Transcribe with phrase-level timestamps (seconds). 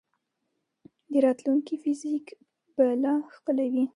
[1.11, 2.25] د راتلونکي فزیک
[2.75, 3.85] به لا ښکلی وي.